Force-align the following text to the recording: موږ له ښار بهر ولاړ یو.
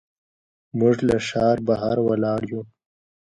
موږ 0.79 0.95
له 1.07 1.17
ښار 1.27 1.57
بهر 1.67 1.97
ولاړ 2.07 2.41
یو. 2.51 2.61